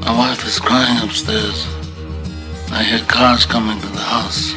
My 0.00 0.12
wife 0.16 0.44
is 0.46 0.58
crying 0.58 0.98
upstairs. 1.02 1.66
I 2.72 2.82
hear 2.82 3.04
cars 3.06 3.44
coming 3.44 3.78
to 3.80 3.86
the 3.88 4.00
house. 4.00 4.54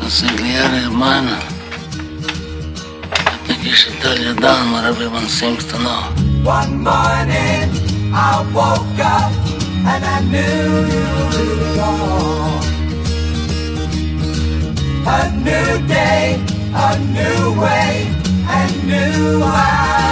That's 0.00 0.22
Igliari 0.22 0.92
Minor. 0.92 1.40
I 3.32 3.36
think 3.46 3.64
you 3.64 3.72
should 3.72 3.94
tell 4.02 4.18
your 4.18 4.34
dad 4.34 4.72
what 4.72 4.84
everyone 4.84 5.26
seems 5.28 5.64
to 5.72 5.78
know. 5.78 6.02
One 6.44 6.72
morning 6.90 7.64
I 8.14 8.32
woke 8.54 8.98
up 9.18 9.32
and 9.90 10.04
I 10.04 10.18
knew 10.32 10.64
you 10.92 11.06
were 11.60 11.76
gone. 11.80 12.62
A 15.06 15.20
new 15.48 15.86
day, 15.88 16.40
a 16.74 16.98
new 17.16 17.60
way, 17.60 17.90
a 18.48 18.60
new 18.86 19.38
life. 19.38 20.11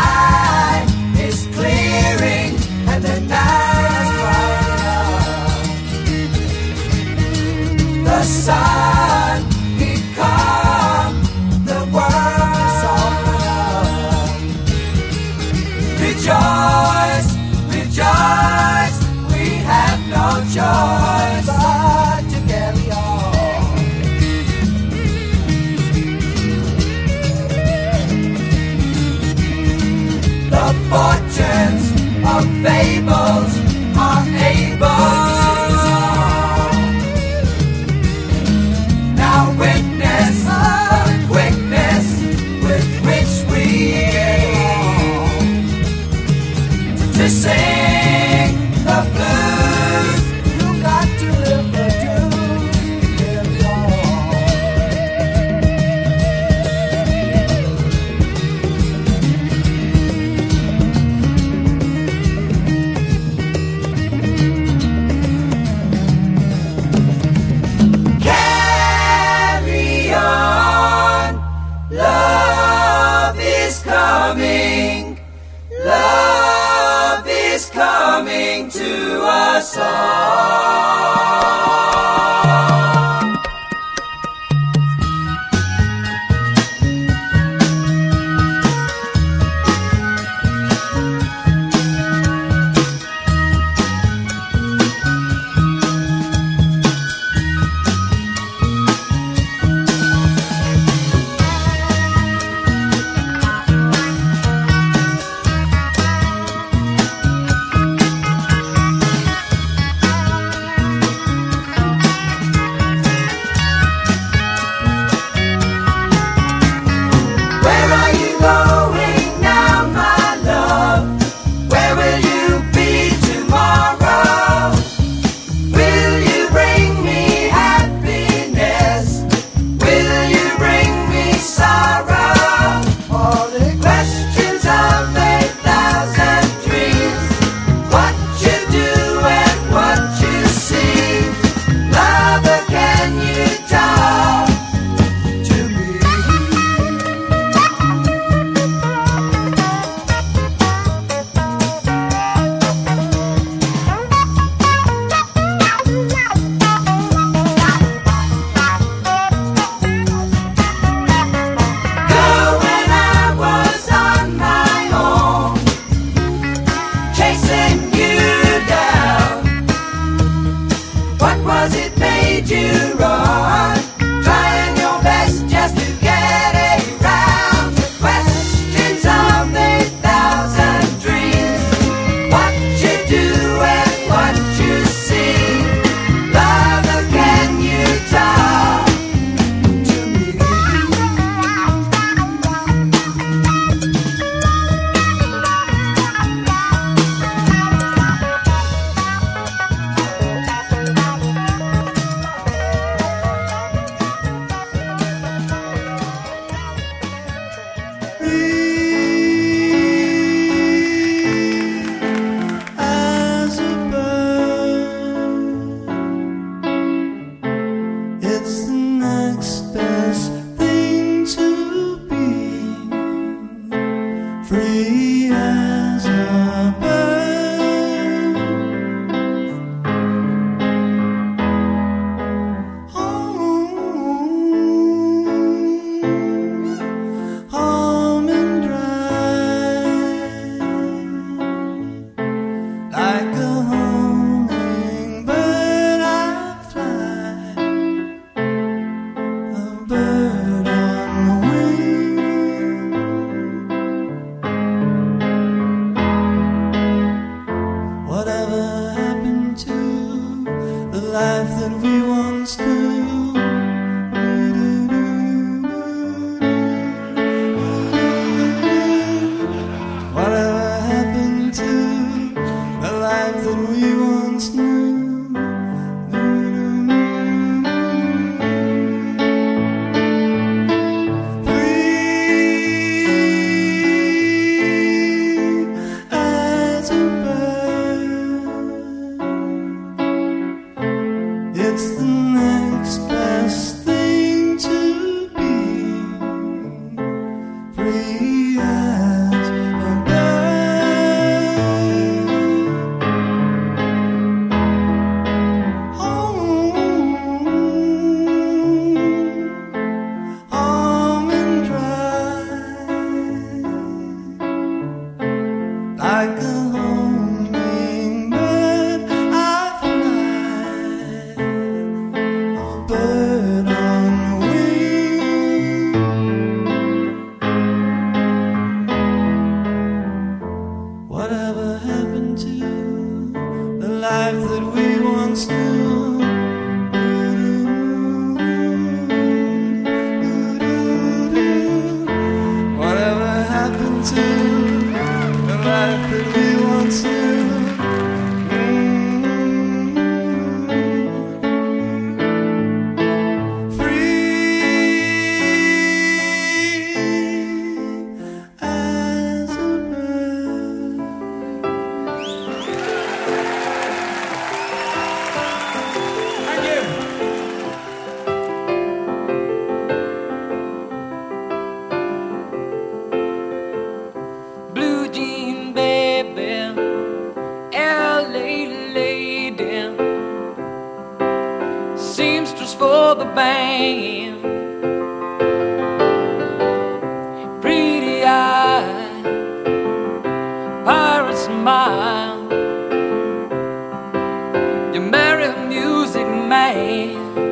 You 394.93 394.99
marry 394.99 395.45
a 395.45 395.55
music 395.69 396.27
man. 396.27 397.50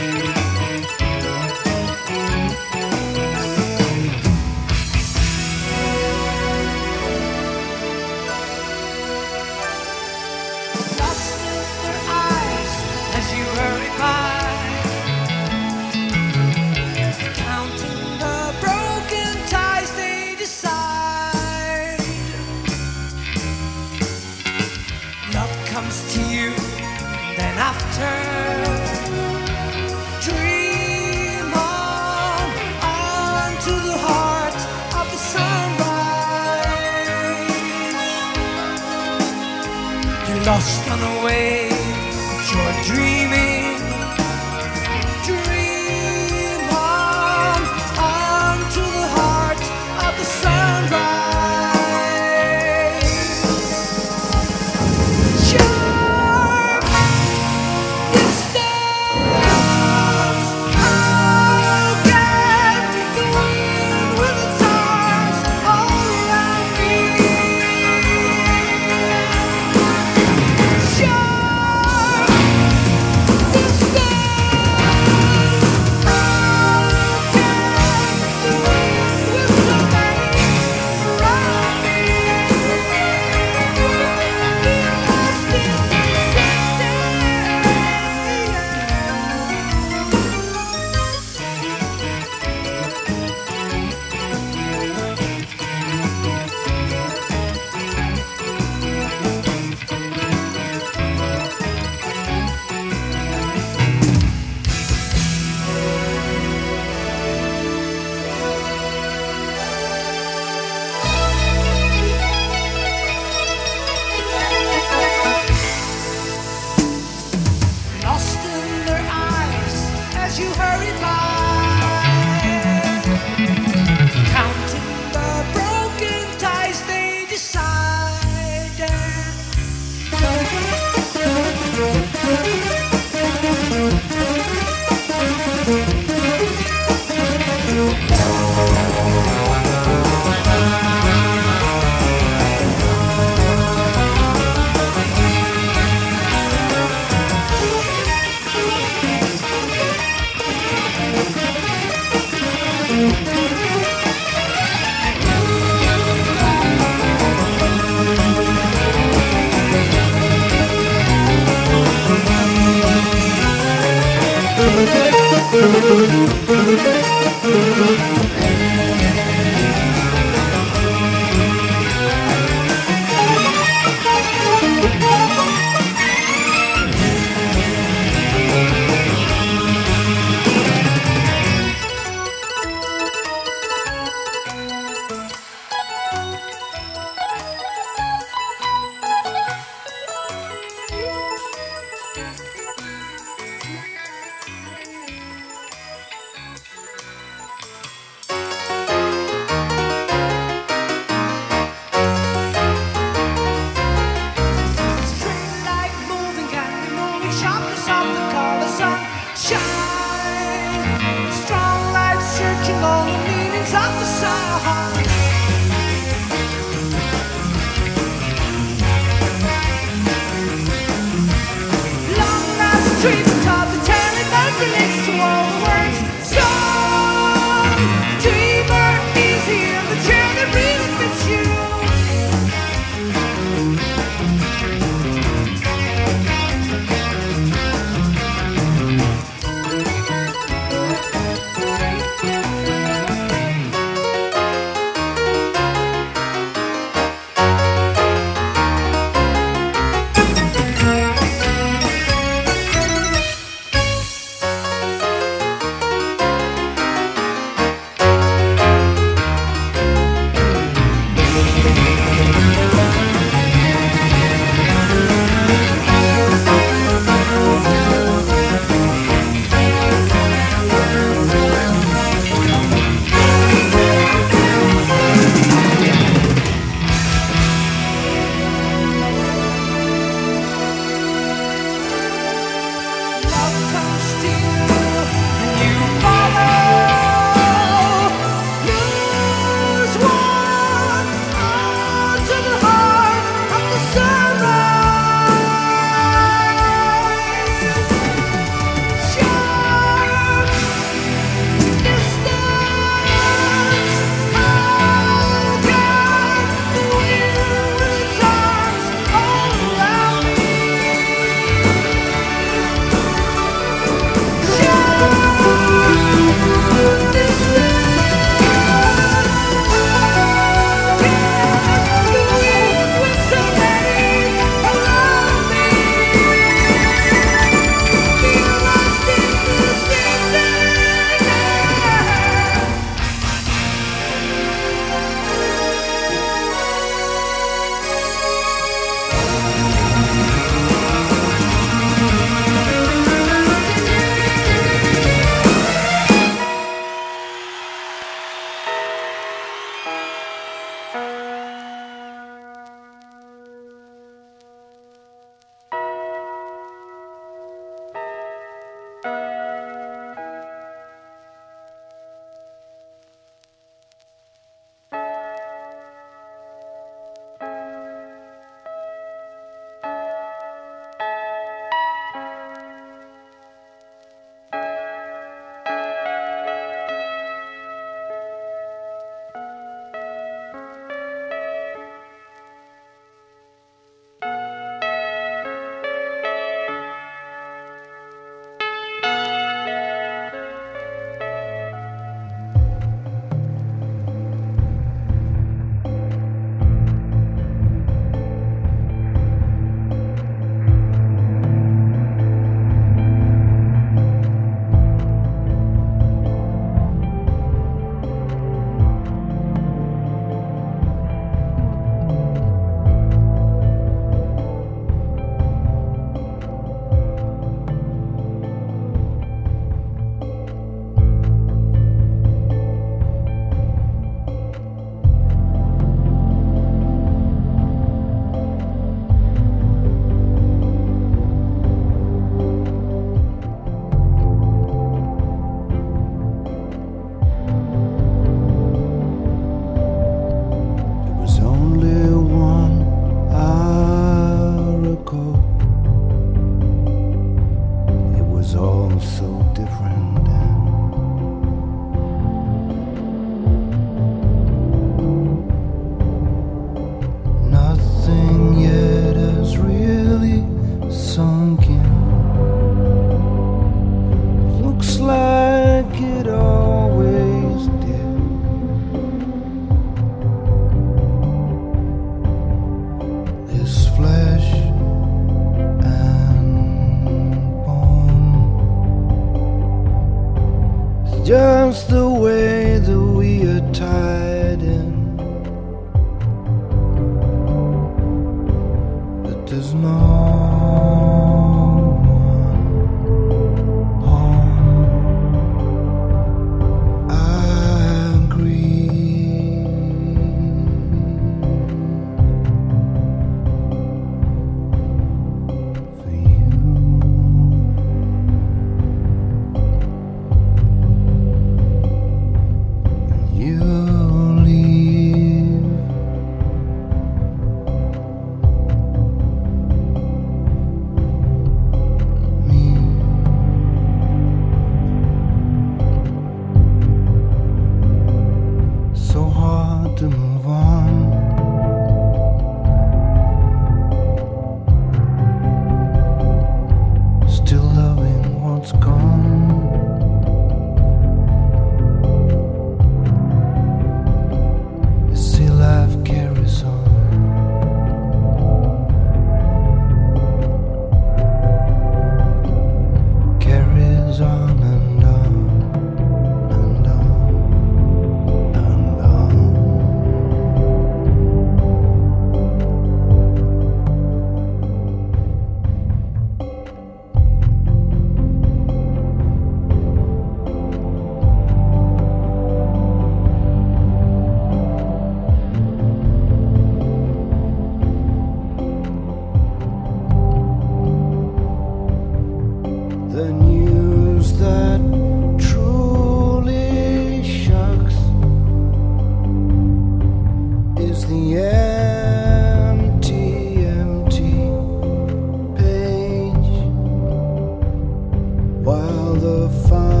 The 599.21 599.47
final 599.69 600.00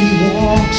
we 0.00 0.30
walk 0.34 0.69